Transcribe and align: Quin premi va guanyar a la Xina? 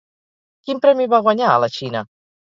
Quin 0.69 0.79
premi 0.85 1.05
va 1.11 1.19
guanyar 1.27 1.51
a 1.57 1.59
la 1.65 1.69
Xina? 1.75 2.01